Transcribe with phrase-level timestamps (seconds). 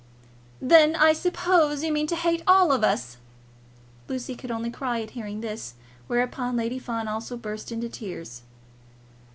[0.63, 3.17] "Then I suppose that you mean to hate all of us?"
[4.07, 5.75] Lucy could only cry at hearing this;
[6.07, 8.41] whereupon Lady Fawn also burst into tears.